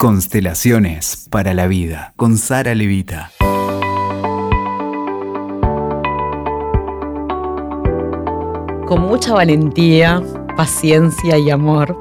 [0.00, 3.32] Constelaciones para la vida con Sara Levita.
[8.86, 10.22] Con mucha valentía,
[10.56, 11.98] paciencia y amor,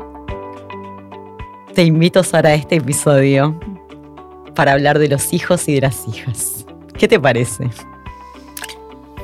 [1.74, 3.60] te invito Sara a este episodio
[4.54, 6.68] para hablar de los hijos y de las hijas.
[7.00, 7.68] ¿Qué te parece?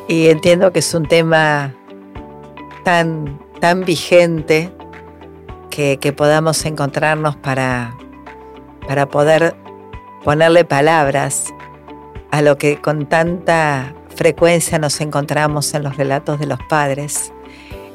[0.08, 1.76] Y entiendo que es un tema
[2.84, 4.74] tan, tan vigente
[5.70, 7.96] que, que podamos encontrarnos para
[8.88, 9.56] para poder
[10.24, 11.54] ponerle palabras
[12.32, 17.32] a lo que con tanta frecuencia nos encontramos en los relatos de los padres.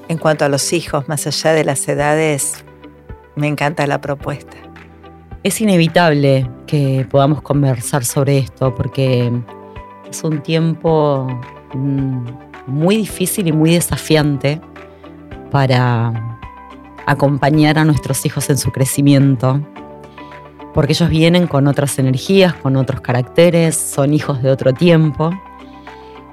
[0.09, 2.65] En cuanto a los hijos, más allá de las edades,
[3.37, 4.56] me encanta la propuesta.
[5.43, 9.32] Es inevitable que podamos conversar sobre esto porque
[10.10, 11.27] es un tiempo
[11.74, 12.27] mm,
[12.66, 14.60] muy difícil y muy desafiante
[15.51, 16.38] para
[17.07, 19.62] acompañar a nuestros hijos en su crecimiento
[20.74, 25.30] porque ellos vienen con otras energías, con otros caracteres, son hijos de otro tiempo.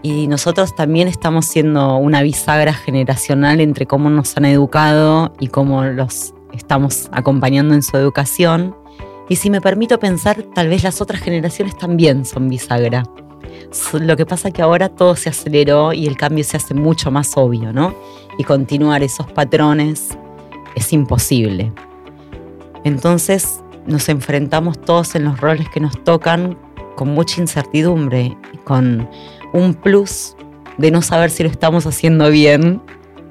[0.01, 5.83] Y nosotros también estamos siendo una bisagra generacional entre cómo nos han educado y cómo
[5.83, 8.75] los estamos acompañando en su educación.
[9.29, 13.03] Y si me permito pensar, tal vez las otras generaciones también son bisagra.
[13.93, 17.09] Lo que pasa es que ahora todo se aceleró y el cambio se hace mucho
[17.09, 17.95] más obvio, ¿no?
[18.37, 20.17] Y continuar esos patrones
[20.75, 21.71] es imposible.
[22.83, 26.57] Entonces, nos enfrentamos todos en los roles que nos tocan
[26.95, 29.09] con mucha incertidumbre con
[29.53, 30.35] un plus
[30.77, 32.81] de no saber si lo estamos haciendo bien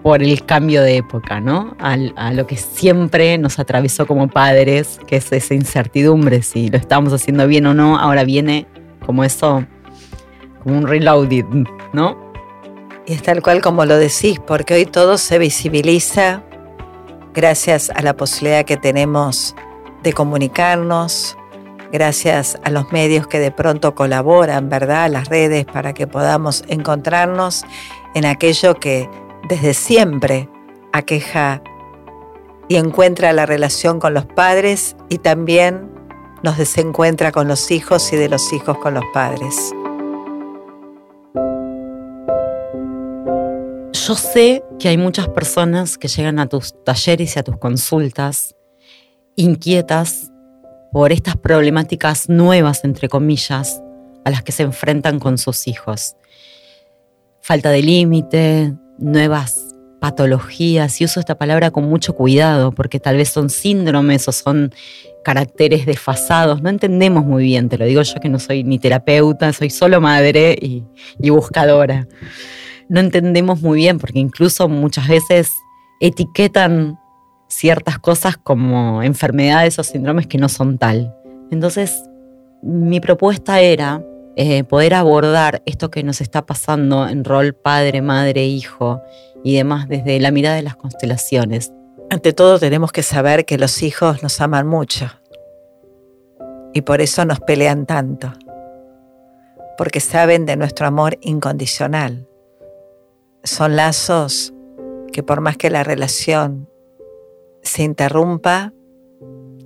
[0.02, 1.74] por el cambio de época, ¿no?
[1.78, 7.12] A, lo que siempre nos atravesó como padres, que es esa incertidumbre, si lo estamos
[7.14, 8.66] haciendo bien o no, ahora viene
[9.04, 9.64] como eso,
[10.62, 11.46] como un reloaded,
[11.94, 12.18] ¿no?
[13.06, 16.42] Y es tal cual como lo decís, porque hoy todo se visibiliza
[17.32, 19.54] gracias a la posibilidad que tenemos
[20.04, 21.36] de comunicarnos,
[21.90, 25.10] gracias a los medios que de pronto colaboran, ¿verdad?
[25.10, 27.64] Las redes para que podamos encontrarnos
[28.14, 29.08] en aquello que
[29.48, 30.48] desde siempre
[30.92, 31.62] aqueja
[32.68, 35.90] y encuentra la relación con los padres y también
[36.42, 39.72] nos desencuentra con los hijos y de los hijos con los padres.
[44.06, 48.54] Yo sé que hay muchas personas que llegan a tus talleres y a tus consultas
[49.36, 50.30] inquietas
[50.92, 53.82] por estas problemáticas nuevas, entre comillas,
[54.24, 56.16] a las que se enfrentan con sus hijos.
[57.40, 63.30] Falta de límite, nuevas patologías, y uso esta palabra con mucho cuidado, porque tal vez
[63.30, 64.72] son síndromes o son
[65.24, 69.52] caracteres desfasados, no entendemos muy bien, te lo digo yo que no soy ni terapeuta,
[69.52, 70.84] soy solo madre y,
[71.18, 72.06] y buscadora.
[72.88, 75.48] No entendemos muy bien, porque incluso muchas veces
[76.00, 76.98] etiquetan
[77.54, 81.14] ciertas cosas como enfermedades o síndromes que no son tal.
[81.50, 82.02] Entonces,
[82.62, 84.04] mi propuesta era
[84.36, 89.00] eh, poder abordar esto que nos está pasando en rol padre, madre, hijo
[89.44, 91.72] y demás desde la mirada de las constelaciones.
[92.10, 95.06] Ante todo tenemos que saber que los hijos nos aman mucho
[96.72, 98.32] y por eso nos pelean tanto,
[99.78, 102.26] porque saben de nuestro amor incondicional.
[103.44, 104.52] Son lazos
[105.12, 106.68] que por más que la relación
[107.64, 108.72] se interrumpa,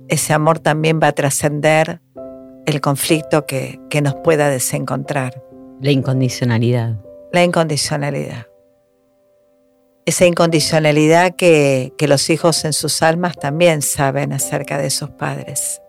[0.07, 2.01] ese amor también va a trascender
[2.65, 5.43] el conflicto que, nos pueda desencontrar.
[5.81, 6.97] La incondicionalidad.
[7.31, 8.47] La incondicionalidad.
[10.05, 15.81] Esa incondicionalidad que, los hijos en sus almas también saben acerca de sus padres.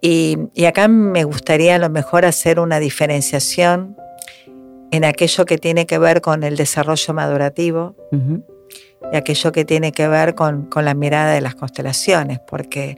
[0.00, 3.96] Y, acá me gustaría a lo mejor hacer una diferenciación
[4.90, 7.96] en aquello que tiene que ver con el desarrollo madurativo,
[9.12, 12.96] y aquello que tiene que ver con, la mirada de las constelaciones, porque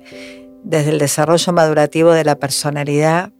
[0.62, 3.32] desde el desarrollo madurativo de la personalidad,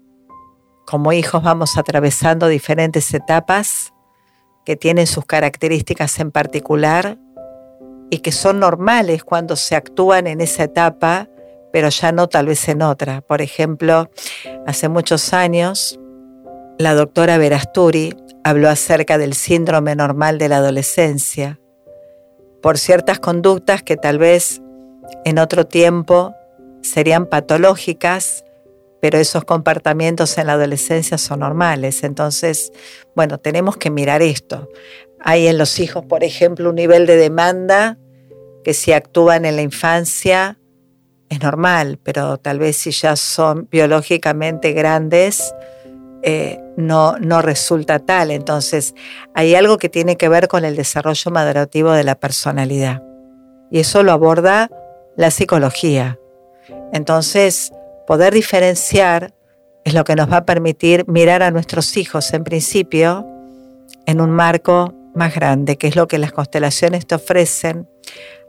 [0.85, 3.93] como hijos vamos atravesando diferentes etapas
[4.67, 7.17] que tienen sus características en particular
[8.11, 11.29] y que son normales cuando se actúan en esa etapa,
[11.73, 13.21] pero ya no tal vez en otra.
[13.21, 14.11] Por ejemplo,
[14.67, 16.01] hace muchos años,
[16.79, 21.61] la doctora Verasturi habló acerca del síndrome normal de la adolescencia,
[22.65, 24.63] por ciertas conductas que tal vez
[25.27, 26.35] en otro tiempo
[26.81, 28.43] serían patológicas,
[29.03, 32.03] pero esos comportamientos en la adolescencia son normales.
[32.05, 32.73] Entonces,
[33.15, 34.71] bueno, tenemos que mirar esto.
[35.21, 37.99] Hay en los hijos, por ejemplo, un nivel de demanda
[38.65, 40.59] que si actúan en la infancia
[41.29, 45.55] es normal, pero tal vez si ya son biológicamente grandes,
[46.25, 48.31] eh, no, no resulta tal.
[48.31, 48.95] Entonces,
[49.35, 53.03] hay algo que tiene que ver con el desarrollo madurativo de la personalidad.
[53.71, 54.71] Y eso lo aborda
[55.17, 56.19] la psicología.
[56.93, 57.73] Entonces,
[58.07, 59.35] poder diferenciar
[59.85, 63.27] es lo que nos va a permitir mirar a nuestros hijos en principio
[64.07, 67.87] en un marco más grande, que es lo que las constelaciones te ofrecen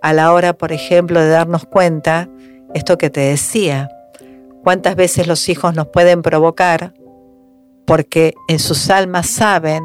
[0.01, 2.30] a la hora, por ejemplo, de darnos cuenta,
[2.74, 3.89] esto que te decía,
[4.63, 6.94] cuántas veces los hijos nos pueden provocar
[7.86, 9.84] porque en sus almas saben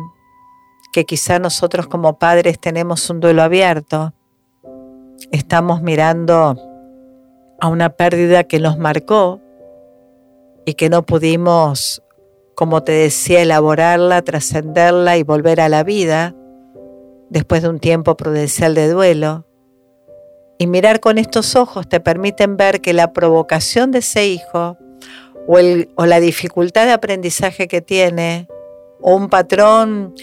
[0.93, 4.13] que quizá nosotros como padres tenemos un duelo abierto,
[5.31, 6.57] estamos mirando
[7.61, 9.41] a una pérdida que nos marcó
[10.65, 12.03] y que no pudimos,
[12.55, 16.35] como te decía, elaborarla, trascenderla y volver a la vida
[17.29, 19.47] después de un tiempo prudencial de duelo.
[20.59, 24.77] Y mirar con estos ojos te permiten ver que la provocación de ese hijo
[25.97, 28.47] o, la dificultad de aprendizaje que tiene
[29.01, 30.15] o un patrón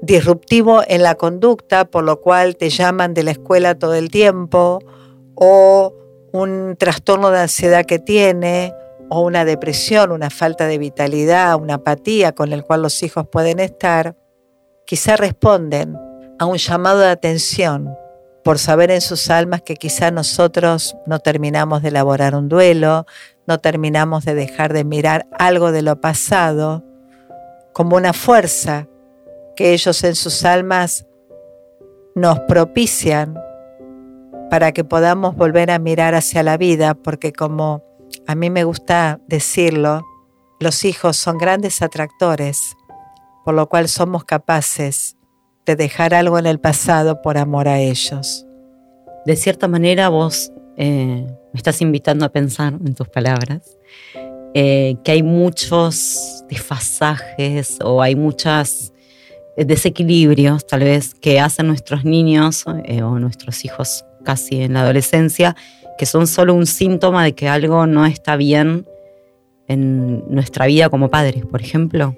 [0.00, 4.78] disruptivo en la conducta, por lo cual te llaman de la escuela todo el tiempo,
[5.34, 5.94] o
[6.32, 8.72] un trastorno de ansiedad que tiene,
[9.10, 13.58] o una depresión, una falta de vitalidad, una apatía con el cual los hijos pueden
[13.58, 14.16] estar,
[14.86, 15.98] quizá responden
[16.38, 17.90] a un llamado de atención
[18.44, 23.04] por saber en sus almas que quizá nosotros no terminamos de elaborar un duelo,
[23.50, 26.84] no terminamos de dejar de mirar algo de lo pasado
[27.72, 28.86] como una fuerza
[29.56, 31.04] que ellos en sus almas
[32.14, 33.36] nos propician
[34.50, 37.82] para que podamos volver a mirar hacia la vida, porque como
[38.28, 40.06] a mí me gusta decirlo,
[40.60, 42.76] los hijos son grandes atractores,
[43.44, 45.16] por lo cual somos capaces
[45.66, 48.46] de dejar algo en el pasado por amor a ellos.
[49.26, 53.76] De cierta manera vos eh, me estás invitando a pensar en tus palabras,
[54.54, 58.92] eh, que hay muchos desfasajes o hay muchas
[59.56, 65.56] desequilibrios tal vez que hacen nuestros niños eh, o nuestros hijos casi en la adolescencia,
[65.98, 68.86] que son solo un síntoma de que algo no está bien
[69.68, 72.16] en nuestra vida como padres, por ejemplo.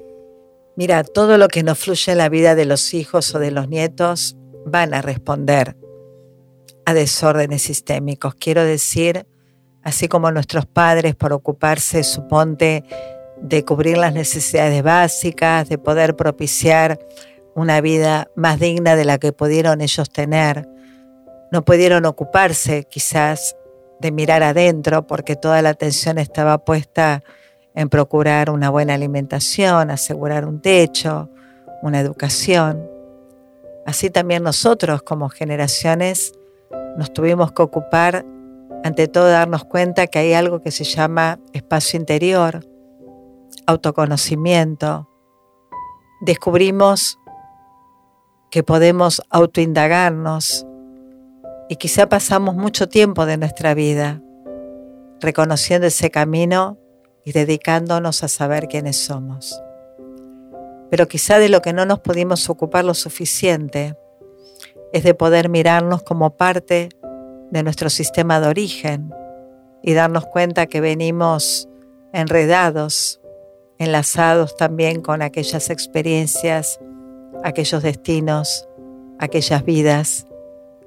[0.76, 3.68] Mira, todo lo que nos fluye en la vida de los hijos o de los
[3.68, 5.76] nietos van a responder
[6.84, 8.34] a desórdenes sistémicos.
[8.34, 9.26] Quiero decir,
[9.82, 12.84] así como nuestros padres por ocuparse, suponte,
[13.40, 16.98] de cubrir las necesidades básicas, de poder propiciar
[17.54, 20.68] una vida más digna de la que pudieron ellos tener.
[21.50, 23.56] No pudieron ocuparse quizás
[24.00, 27.22] de mirar adentro porque toda la atención estaba puesta
[27.74, 31.28] en procurar una buena alimentación, asegurar un techo,
[31.82, 32.88] una educación.
[33.86, 36.32] Así también nosotros como generaciones
[36.96, 38.24] nos tuvimos que ocupar
[38.84, 42.66] ante todo darnos cuenta que hay algo que se llama espacio interior,
[43.66, 45.08] autoconocimiento.
[46.20, 47.18] Descubrimos
[48.50, 50.66] que podemos autoindagarnos
[51.68, 54.20] y quizá pasamos mucho tiempo de nuestra vida
[55.20, 56.78] reconociendo ese camino
[57.24, 59.62] y dedicándonos a saber quiénes somos.
[60.90, 63.96] Pero quizá de lo que no nos pudimos ocupar lo suficiente
[64.92, 66.88] es de poder mirarnos como parte
[67.50, 69.12] de nuestro sistema de origen
[69.82, 71.68] y darnos cuenta que venimos
[72.12, 73.20] enredados,
[73.78, 76.78] enlazados también con aquellas experiencias
[77.42, 78.68] aquellos destinos,
[79.18, 80.26] aquellas vidas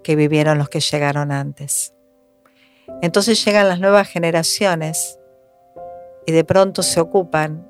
[0.03, 1.93] que vivieron los que llegaron antes.
[3.01, 5.19] Entonces llegan las nuevas generaciones
[6.25, 7.67] y de pronto se ocupan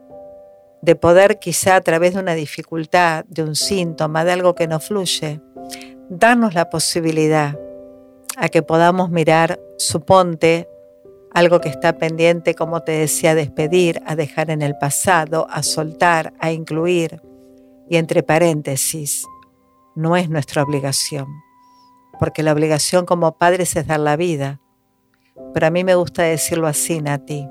[0.81, 4.79] de poder quizá a través de una dificultad, de un síntoma, de algo que no
[4.79, 5.41] fluye,
[6.09, 7.57] darnos la posibilidad
[8.37, 10.69] a que podamos mirar, suponte,
[11.31, 16.33] algo que está pendiente, como te decía, despedir, a dejar en el pasado, a soltar,
[16.39, 17.21] a incluir
[17.89, 19.25] y entre paréntesis,
[19.95, 21.27] no es nuestra obligación,
[22.19, 24.61] porque la obligación como padres es dar la vida.
[25.53, 27.47] Pero a mí me gusta decirlo así, Nati.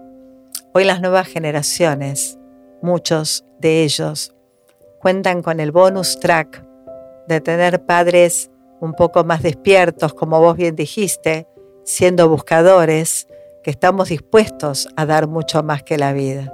[0.72, 2.38] Hoy las nuevas generaciones,
[2.82, 4.34] muchos de ellos,
[5.00, 6.64] cuentan con el bonus track
[7.28, 8.50] de tener padres
[8.80, 11.46] un poco más despiertos, como vos bien dijiste,
[11.84, 13.28] siendo buscadores,
[13.62, 16.52] que estamos dispuestos a dar mucho más que la vida.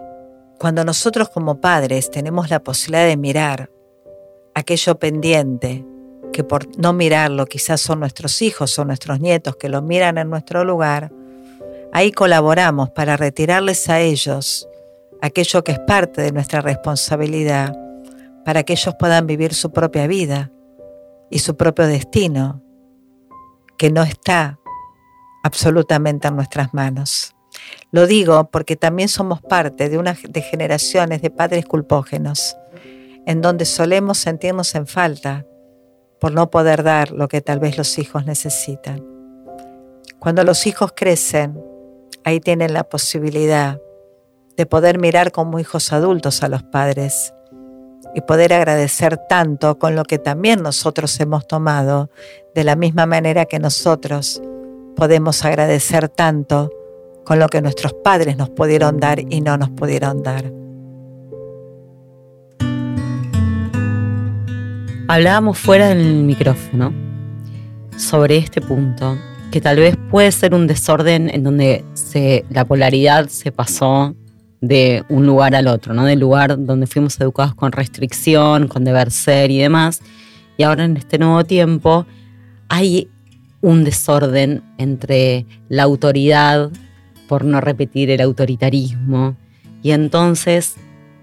[0.58, 3.70] Cuando nosotros como padres tenemos la posibilidad de mirar
[4.54, 5.84] aquello pendiente,
[6.32, 10.30] que por no mirarlo quizás son nuestros hijos o nuestros nietos que lo miran en
[10.30, 11.10] nuestro lugar,
[11.92, 14.68] ahí colaboramos para retirarles a ellos
[15.20, 17.76] aquello que es parte de nuestra responsabilidad,
[18.44, 20.52] para que ellos puedan vivir su propia vida
[21.30, 22.62] y su propio destino,
[23.78, 24.58] que no está
[25.42, 27.34] absolutamente en nuestras manos.
[27.90, 32.56] Lo digo porque también somos parte de unas de generaciones de padres culpógenos,
[33.26, 35.46] en donde solemos sentirnos en falta
[36.20, 39.04] por no poder dar lo que tal vez los hijos necesitan.
[40.18, 41.58] Cuando los hijos crecen,
[42.25, 43.80] ahí tienen la posibilidad
[44.56, 47.32] de poder mirar como hijos adultos a los padres
[48.14, 52.11] y poder agradecer tanto con lo que también nosotros hemos tomado,
[52.55, 54.43] de la misma manera que nosotros
[54.97, 56.71] podemos agradecer tanto
[57.25, 60.52] con lo que nuestros padres nos pudieron dar y no nos pudieron dar.
[65.09, 66.93] Hablábamos fuera del micrófono
[67.97, 69.19] sobre este punto,
[69.50, 71.85] que tal vez puede ser un desorden en donde
[72.49, 74.14] la polaridad se pasó
[74.61, 76.05] de un lugar al otro, ¿no?
[76.05, 80.00] Del lugar donde fuimos educados con restricción, con deber ser y demás.
[80.57, 82.07] Y ahora en este nuevo tiempo
[82.69, 83.09] hay
[83.62, 86.71] un desorden entre la autoridad,
[87.29, 89.37] por no repetir el autoritarismo,
[89.83, 90.75] y entonces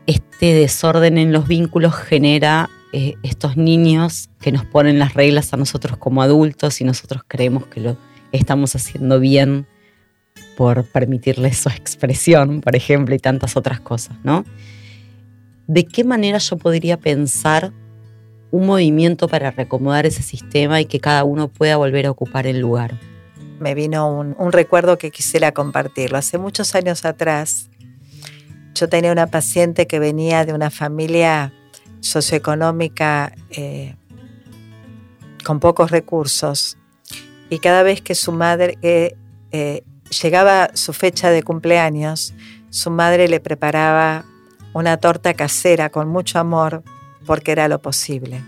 [0.06, 5.58] este desorden en los vínculos genera eh, estos niños que nos ponen las reglas a
[5.58, 7.98] nosotros como adultos y nosotros creemos que lo
[8.32, 9.68] estamos haciendo bien
[10.58, 14.44] por permitirles su expresión, por ejemplo, y tantas otras cosas, ¿no?
[15.68, 17.72] ¿De qué manera yo podría pensar
[18.50, 22.60] un movimiento para recomodar ese sistema y que cada uno pueda volver a ocupar el
[22.60, 23.00] lugar?
[23.60, 26.18] Me vino un, recuerdo que quisiera compartirlo.
[26.18, 27.70] Hace muchos años atrás,
[28.74, 31.54] yo tenía una paciente que venía de una familia
[32.00, 33.96] socioeconómica eh,
[35.44, 36.78] con pocos recursos
[37.52, 39.16] y cada vez que su madre eh,
[39.52, 42.34] eh, llegaba su fecha de cumpleaños,
[42.70, 44.26] su madre le preparaba
[44.74, 46.84] una torta casera con mucho amor
[47.26, 48.42] porque era lo posible.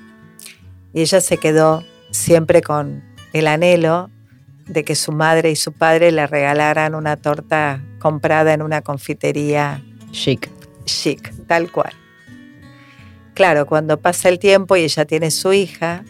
[0.93, 4.09] Y ella se quedó siempre con el anhelo
[4.65, 9.83] de que su madre y su padre le regalaran una torta comprada en una confitería
[10.11, 10.49] chic.
[10.85, 11.93] Chic, tal cual.
[13.33, 16.03] Claro, cuando pasa el tiempo y ella tiene su hija,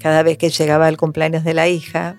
[0.00, 2.16] cada vez que llegaba el cumpleaños de la hija,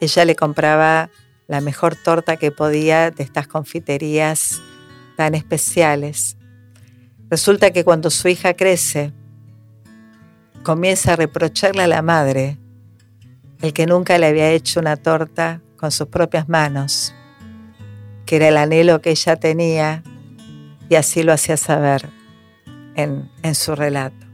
[0.00, 1.10] ella le compraba
[1.48, 4.60] la mejor torta que podía de estas confiterías
[5.16, 6.36] tan especiales.
[7.30, 9.12] Resulta que cuando su hija crece,
[10.62, 12.58] comienza a reprocharle a la madre
[13.62, 17.14] el que nunca le había hecho una torta con sus propias manos,
[18.26, 20.02] que era el anhelo que ella tenía
[20.88, 22.10] y así lo hacía saber
[22.94, 24.26] en, su relato.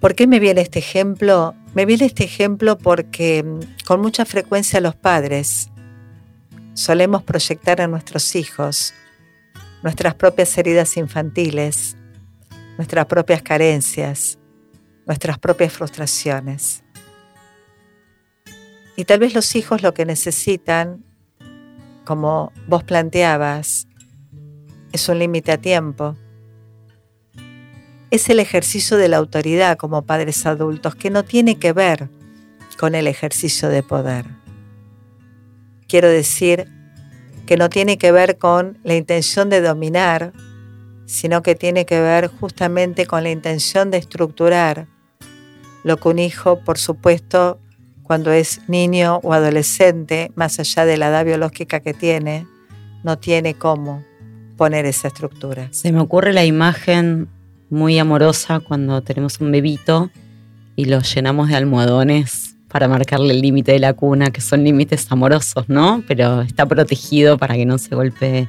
[0.00, 1.54] ¿Por qué me viene este ejemplo?
[1.74, 5.71] Me viene este ejemplo porque mm, con mucha frecuencia los padres
[6.74, 8.94] solemos proyectar a nuestros hijos
[9.82, 11.96] nuestras propias heridas infantiles,
[12.76, 14.38] nuestras propias carencias,
[15.06, 16.84] nuestras propias frustraciones.
[18.96, 21.04] Y tal vez los hijos lo que necesitan,
[22.04, 23.88] como vos planteabas,
[24.92, 26.16] es un límite a tiempo,
[28.10, 32.10] es el ejercicio de la autoridad como padres adultos, que no tiene que ver
[32.78, 34.41] con el ejercicio de poder.
[35.92, 36.68] Quiero decir
[37.44, 40.32] que no tiene que ver con la intención de dominar,
[41.04, 44.86] sino que tiene que ver justamente con la intención de estructurar
[45.84, 47.60] lo que un hijo, por supuesto,
[48.02, 52.46] cuando es niño o adolescente, más allá de la edad biológica que tiene,
[53.04, 54.02] no tiene cómo
[54.56, 55.68] poner esa estructura.
[55.72, 57.28] Se me ocurre la imagen
[57.68, 60.10] muy amorosa cuando tenemos un bebito
[60.74, 65.06] y lo llenamos de almohadones para marcarle el límite de la cuna, que son límites
[65.12, 66.02] amorosos, ¿no?
[66.08, 68.48] Pero está protegido para que no se golpee.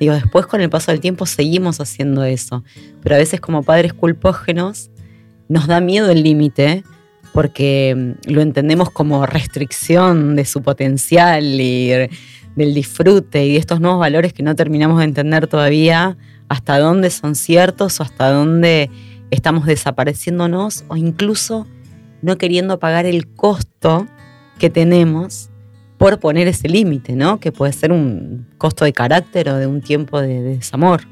[0.00, 2.64] Digo, después con el paso del tiempo seguimos haciendo eso,
[3.00, 4.90] pero a veces como padres culpógenos
[5.48, 6.82] nos da miedo el límite
[7.32, 11.90] porque mm, lo entendemos como restricción de su potencial y
[12.56, 16.16] del disfrute y de estos nuevos valores que no terminamos de entender todavía
[16.48, 18.90] hasta dónde son ciertos o hasta dónde
[19.30, 21.68] estamos desapareciéndonos o incluso
[22.22, 24.06] no queriendo pagar el costo
[24.58, 25.50] que tenemos
[25.98, 27.40] por poner ese límite, ¿no?
[27.40, 31.02] Que puede ser un costo de carácter o de un tiempo de, desamor.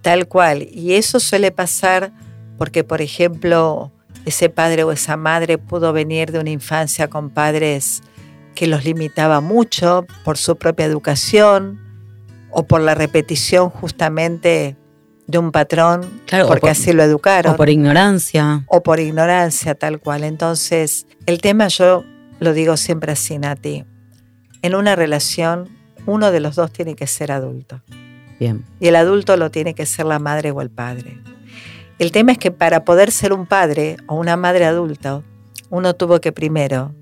[0.00, 0.68] Tal cual.
[0.72, 2.12] Y eso suele pasar
[2.56, 3.92] porque, por ejemplo,
[4.24, 8.02] ese padre o esa madre pudo venir de una infancia con padres
[8.54, 11.80] que los limitaba mucho por su propia educación,
[12.52, 14.76] o por la repetición justamente
[15.32, 17.54] de un patrón, porque así lo educaron.
[17.54, 18.64] O por ignorancia.
[18.68, 20.22] O por ignorancia, tal cual.
[20.22, 22.04] Entonces, el tema yo
[22.38, 23.84] lo digo siempre así, Nati.
[24.62, 25.68] En una relación,
[26.06, 27.82] uno de los dos tiene que ser adulto.
[28.38, 28.64] Bien.
[28.78, 31.20] Y el adulto lo tiene que ser la madre o el padre.
[31.98, 35.22] El tema es que para poder ser un padre o una madre adulta,
[35.70, 36.94] uno tuvo que primero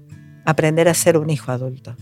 [0.47, 1.97] aprender a ser un hijo adulto.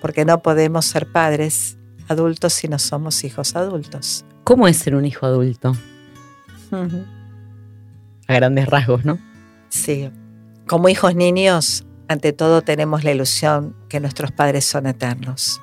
[0.00, 4.24] Porque no podemos ser padres adultos si no somos hijos adultos.
[4.44, 5.72] ¿Cómo es ser un hijo adulto?
[8.26, 9.18] A grandes rasgos, ¿no?
[9.68, 10.10] Sí.
[10.66, 15.60] Como hijos niños, ante todo tenemos la ilusión que nuestros padres son eternos.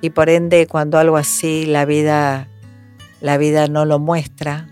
[0.00, 2.48] y por ende cuando algo así la vida
[3.20, 4.68] la vida no lo muestra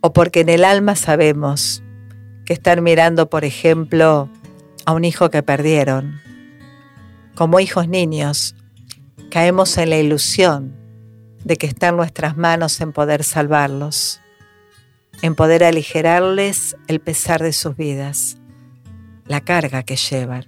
[0.00, 1.82] o porque en el alma sabemos
[2.44, 4.28] que están mirando, por ejemplo,
[4.86, 6.20] a un hijo que perdieron.
[7.34, 8.54] Como hijos niños,
[9.30, 10.74] caemos en la ilusión
[11.48, 14.20] de que está en nuestras manos en poder salvarlos,
[15.22, 18.36] en poder aligerarles el pesar de sus vidas,
[19.24, 20.44] la carga que llevan.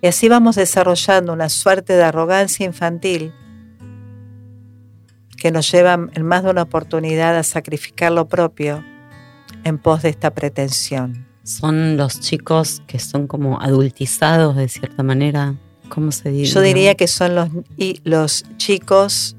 [0.00, 3.34] Y así vamos desarrollando una suerte de arrogancia infantil
[5.36, 8.84] que nos lleva en más de una oportunidad a sacrificar lo propio
[9.64, 11.26] en pos de esta pretensión.
[11.42, 15.56] Son los chicos que son como adultizados de cierta manera.
[15.88, 16.54] ¿Cómo se dice?
[16.54, 17.48] Yo diría que son los,
[18.04, 19.34] los chicos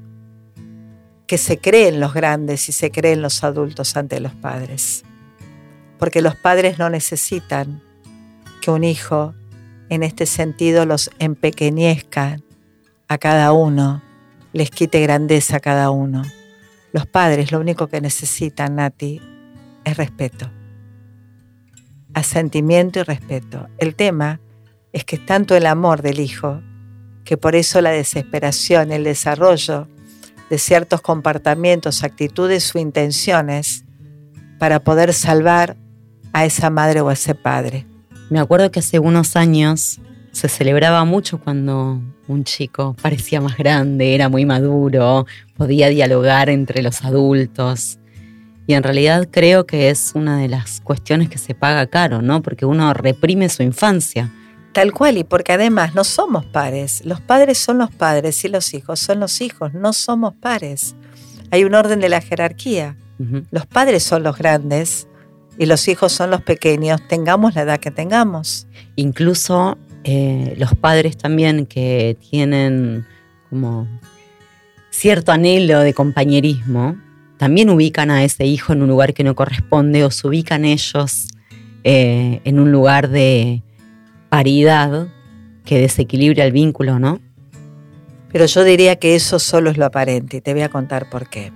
[1.30, 5.04] que se creen los grandes y se creen los adultos ante los padres.
[5.96, 7.80] Porque los padres no necesitan
[8.60, 9.32] que un hijo
[9.90, 12.38] en este sentido los empequeñezca
[13.06, 14.02] a cada uno,
[14.52, 16.24] les quite grandeza a cada uno.
[16.92, 19.22] Los padres lo único que necesitan, Nati,
[19.84, 20.50] es respeto.
[22.12, 23.68] Asentimiento y respeto.
[23.78, 24.40] El tema
[24.92, 26.60] es que es tanto el amor del hijo
[27.22, 29.86] que por eso la desesperación, el desarrollo
[30.50, 33.84] de ciertos comportamientos, actitudes o intenciones
[34.58, 35.76] para poder salvar
[36.32, 37.86] a esa madre o a ese padre.
[38.28, 40.00] Me acuerdo que hace unos años
[40.32, 45.26] se celebraba mucho cuando un chico parecía más grande, era muy maduro,
[45.56, 47.98] podía dialogar entre los adultos.
[48.66, 52.42] Y en realidad creo que es una de las cuestiones que se paga caro, ¿no?
[52.42, 54.30] Porque uno reprime su infancia.
[54.72, 57.04] Tal cual, y porque además no somos pares.
[57.04, 60.94] Los padres son los padres y los hijos son los hijos, no somos pares.
[61.50, 62.96] Hay un orden de la jerarquía.
[63.50, 65.06] Los padres son los grandes
[65.58, 68.66] y los hijos son los pequeños, tengamos la edad que tengamos.
[68.96, 73.04] Incluso eh, los padres también que tienen
[73.50, 73.86] como
[74.90, 76.96] cierto anhelo de compañerismo,
[77.36, 81.28] también ubican a ese hijo en un lugar que no corresponde o se ubican ellos
[81.84, 83.62] eh, en un lugar de
[84.30, 85.08] paridad
[85.66, 87.20] que desequilibra el vínculo, ¿no?
[88.32, 91.28] Pero yo diría que eso solo es lo aparente y te voy a contar por
[91.28, 91.52] qué.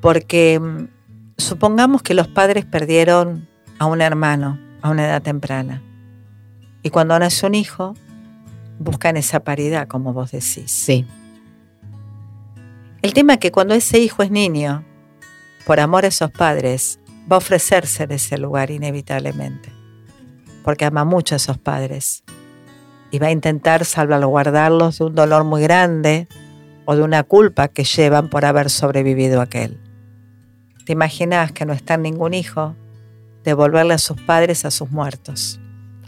[0.00, 1.00] Porque mm,
[1.40, 5.82] Supongamos que los padres perdieron a un hermano a una edad temprana.
[6.82, 7.94] Y cuando nace un hijo,
[8.78, 10.70] buscan esa paridad, como vos decís.
[10.70, 11.06] Sí.
[13.00, 14.84] El tema es que cuando ese hijo es niño,
[15.64, 19.72] por amor a esos padres, va a ofrecerse en ese lugar inevitablemente.
[20.64, 22.22] Porque ama mucho a esos padres.
[23.10, 26.28] Y va a intentar salvaguardarlos de un dolor muy grande
[26.84, 29.80] o de una culpa que llevan por haber sobrevivido a aquel.
[30.84, 32.74] ¿Te imaginas que no está ningún hijo?
[33.44, 35.60] Devolverle a sus padres a sus muertos.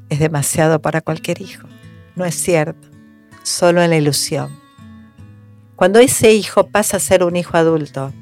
[0.08, 1.68] Es demasiado para cualquier hijo.
[2.16, 2.88] No es cierto.
[3.42, 4.50] Solo en la ilusión.
[5.76, 8.12] Cuando ese hijo pasa a ser un hijo adulto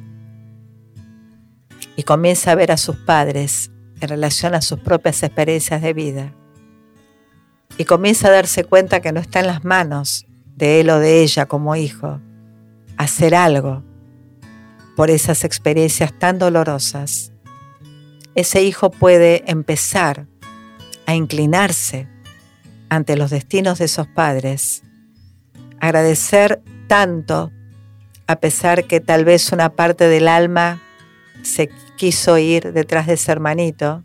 [1.96, 6.32] y comienza a ver a sus padres en relación a sus propias experiencias de vida.
[7.78, 11.22] Y comienza a darse cuenta que no está en las manos de él o de
[11.22, 12.20] ella como hijo
[12.96, 13.82] hacer algo
[14.94, 17.32] por esas experiencias tan dolorosas,
[18.34, 20.26] ese hijo puede empezar
[21.06, 22.06] a inclinarse
[22.90, 24.82] ante los destinos de esos padres,
[25.80, 27.50] agradecer tanto
[28.26, 30.80] a pesar que tal vez una parte del alma
[31.42, 34.02] se quiso ir detrás de ese hermanito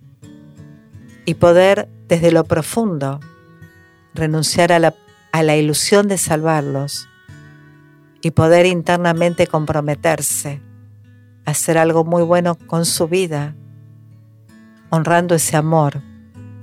[1.25, 3.19] y poder desde lo profundo
[4.13, 4.95] renunciar a la,
[5.31, 7.07] a la ilusión de salvarlos
[8.21, 10.61] y poder internamente comprometerse
[11.45, 13.55] hacer algo muy bueno con su vida,
[14.89, 16.01] honrando ese amor,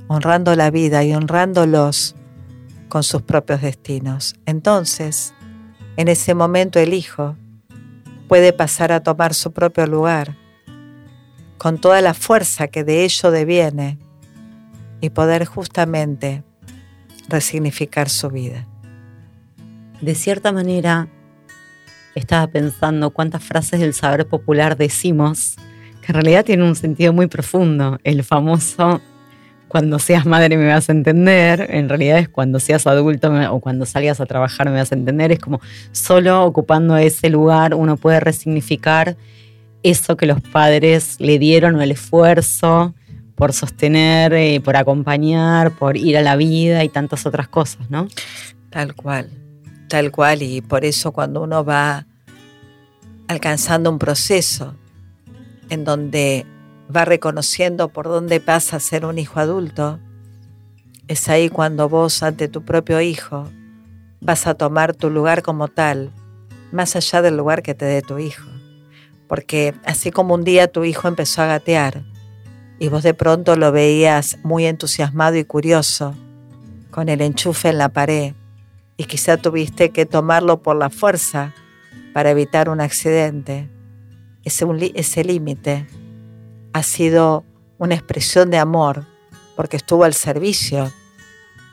[0.08, 2.16] honrando la vida y honrándolos
[2.88, 4.34] con sus propios destinos.
[4.44, 5.34] Entonces,
[5.96, 7.36] en ese momento el hijo
[8.28, 10.36] puede pasar a tomar su propio lugar,
[11.62, 13.96] con toda la fuerza que de ello deviene,
[15.00, 16.42] y poder justamente
[17.28, 18.66] resignificar su vida.
[20.00, 21.06] De cierta manera,
[22.16, 25.54] estaba pensando cuántas frases del saber popular decimos
[26.00, 27.96] que en realidad tienen un sentido muy profundo.
[28.02, 29.00] El famoso
[29.68, 33.86] cuando seas madre me vas a entender, en realidad es cuando seas adulto o cuando
[33.86, 35.60] salgas a trabajar me vas a entender, es como
[35.92, 39.16] solo ocupando ese lugar uno puede resignificar
[39.82, 42.94] eso que los padres le dieron o el esfuerzo
[43.34, 48.08] por sostener, eh, por acompañar, por ir a la vida y tantas otras cosas, ¿no?
[48.70, 49.30] Tal cual
[49.92, 52.06] tal cual y por eso cuando uno va
[53.28, 54.74] alcanzando un proceso
[55.68, 56.46] en donde
[56.88, 60.00] va reconociendo por dónde pasa a ser un hijo adulto,
[61.08, 63.50] es ahí cuando vos ante tu propio hijo
[64.22, 66.10] vas a tomar tu lugar como tal,
[66.72, 68.48] más allá del lugar que te dé tu hijo.
[69.32, 72.04] Porque así como un día tu hijo empezó a gatear
[72.78, 76.14] y vos de pronto lo veías muy entusiasmado y curioso,
[76.90, 78.34] con el enchufe en la pared,
[78.98, 81.54] y quizá tuviste que tomarlo por la fuerza
[82.12, 83.70] para evitar un accidente,
[84.44, 85.86] ese, límite
[86.74, 87.46] ha sido
[87.78, 89.06] una expresión de amor
[89.56, 90.92] porque estuvo al servicio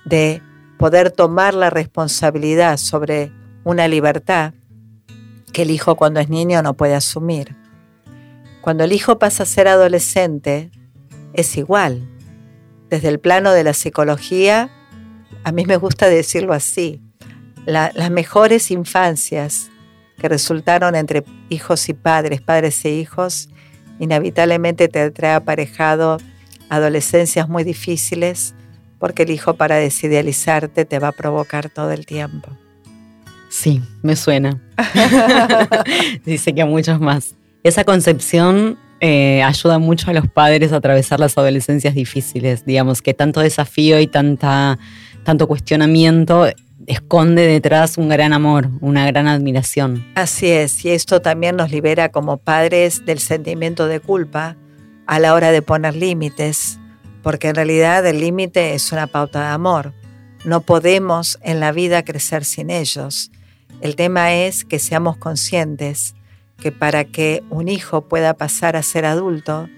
[0.05, 0.41] de
[0.77, 3.33] poder tomar la responsabilidad sobre
[3.65, 4.53] una libertad
[5.53, 7.55] que el hijo cuando es niño no puede asumir.
[8.61, 10.71] Cuando el hijo pasa a ser adolescente,
[11.33, 12.07] es igual.
[12.89, 14.69] Desde el plano de la psicología,
[15.43, 17.01] a mí me gusta decirlo así,
[17.65, 19.69] las mejores infancias
[20.19, 23.49] que resultaron entre hijos y padres, padres e hijos,
[23.99, 26.17] inevitablemente te trae aparejado
[26.69, 28.55] adolescencias muy difíciles,
[28.99, 32.49] porque el hijo para desidealizarte te va a provocar todo el tiempo.
[33.49, 34.61] Sí, me suena.
[36.25, 37.35] Dice que a muchos más.
[37.63, 43.13] Esa concepción eh, ayuda mucho a los padres a atravesar las adolescencias difíciles, digamos, que
[43.13, 44.77] tanto desafío y tanta,
[45.23, 46.47] tanto cuestionamiento
[46.89, 50.05] esconde detrás un gran amor, una gran admiración.
[50.15, 54.57] Así es, y esto también nos libera como padres del sentimiento de culpa
[55.05, 56.79] a la hora de poner límites,
[57.21, 59.93] porque en realidad el límite es una pauta de amor.
[60.45, 63.31] No podemos en la vida crecer sin ellos.
[63.81, 66.15] El tema es que seamos conscientes
[66.57, 69.69] que para que un hijo pueda pasar a ser adulto,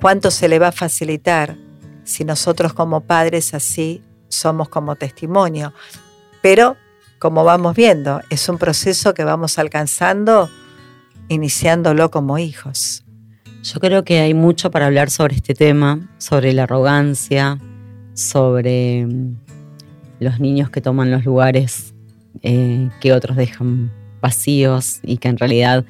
[0.00, 1.56] ¿cuánto se le va a facilitar
[2.04, 5.72] si nosotros como padres así somos como testimonio.
[6.42, 6.76] Pero,
[7.18, 10.50] como vamos viendo, es un proceso que vamos alcanzando
[11.28, 13.04] iniciándolo como hijos.
[13.62, 17.58] Yo creo que hay mucho para hablar sobre este tema, sobre la arrogancia,
[18.12, 19.36] sobre mm,
[20.20, 21.93] los niños que toman los lugares
[22.42, 25.84] eh, que otros dejan vacíos y que en realidad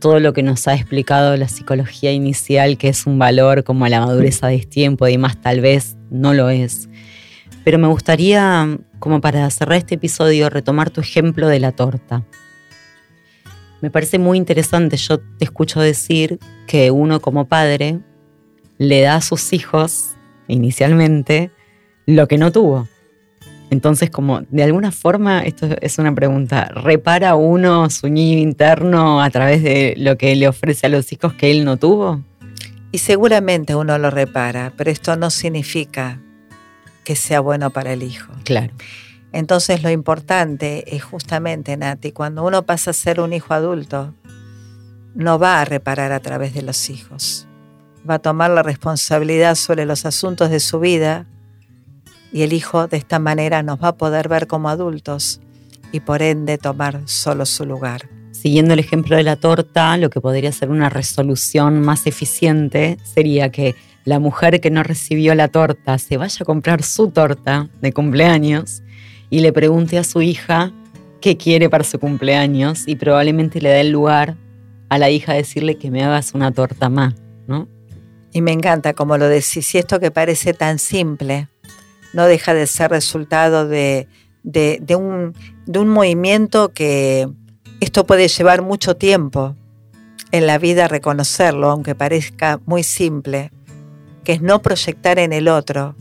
[0.00, 4.00] todo lo que nos ha explicado la psicología inicial, que es un valor como la
[4.00, 6.88] madurez a destiempo y más tal vez no lo es.
[7.64, 12.24] Pero me gustaría, como para cerrar este episodio, retomar tu ejemplo de la torta.
[13.82, 18.00] Me parece muy interesante, yo te escucho decir que uno como padre
[18.78, 20.16] le da a sus hijos,
[20.48, 21.50] inicialmente,
[22.06, 22.88] lo que no tuvo.
[23.70, 29.30] Entonces, como de alguna forma, esto es una pregunta, ¿repara uno su niño interno a
[29.30, 32.20] través de lo que le ofrece a los hijos que él no tuvo?
[32.90, 36.20] Y seguramente uno lo repara, pero esto no significa
[37.04, 38.32] que sea bueno para el hijo.
[38.44, 38.74] Claro.
[39.32, 44.14] Entonces lo importante es justamente, Nati, cuando uno pasa a ser un hijo adulto,
[45.14, 47.46] no va a reparar a través de los hijos.
[48.08, 51.26] Va a tomar la responsabilidad sobre los asuntos de su vida
[52.32, 55.40] y el hijo de esta manera nos va a poder ver como adultos
[55.92, 58.08] y por ende tomar solo su lugar.
[58.32, 63.50] Siguiendo el ejemplo de la torta, lo que podría ser una resolución más eficiente sería
[63.50, 67.92] que la mujer que no recibió la torta se vaya a comprar su torta de
[67.92, 68.82] cumpleaños
[69.28, 70.72] y le pregunte a su hija
[71.20, 74.36] qué quiere para su cumpleaños y probablemente le dé el lugar
[74.88, 77.14] a la hija a decirle que me hagas una torta más,
[77.46, 77.68] ¿no?
[78.32, 81.48] Y me encanta como lo decís, si esto que parece tan simple
[82.12, 84.08] no deja de ser resultado de,
[84.96, 85.34] un,
[85.66, 87.28] un movimiento que
[87.80, 89.56] esto puede llevar mucho tiempo
[90.32, 93.50] en la vida reconocerlo, aunque parezca muy simple
[94.24, 95.94] que es no proyectar en el otro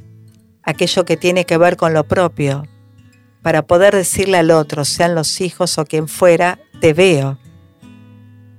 [0.64, 2.64] aquello que tiene que ver con lo propio,
[3.42, 7.40] para poder decirle al otro, sean los hijos o quien fuera, te veo.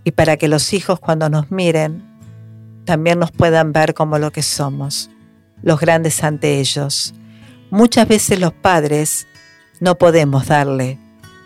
[0.04, 2.02] Y para que los hijos cuando nos miren,
[2.84, 5.10] también nos puedan ver como lo que somos,
[5.62, 7.14] los grandes ante ellos.
[7.70, 9.26] Muchas veces los padres
[9.80, 10.98] no podemos darle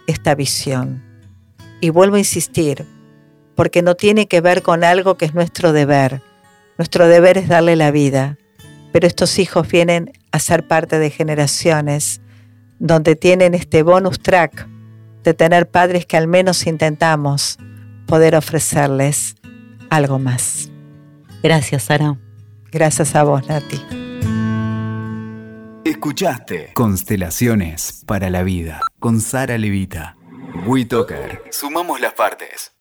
[0.06, 1.02] esta visión.
[1.80, 2.86] Y vuelvo a insistir,
[3.54, 6.22] porque no tiene que ver con algo que es nuestro deber,
[6.78, 8.38] nuestro deber es darle la vida,
[8.92, 12.20] pero estos hijos vienen a ser parte de generaciones
[12.78, 14.66] donde tienen este bonus track
[15.22, 17.58] de tener padres que al menos intentamos
[18.06, 19.36] poder ofrecerles
[19.90, 20.70] algo más.
[21.42, 22.18] Gracias, Sara.
[22.70, 24.03] Gracias a vos, Nati.
[25.84, 30.16] Escuchaste Constelaciones para la Vida con Sara Levita.
[30.66, 31.42] WeToker.
[31.50, 32.73] Sumamos las partes.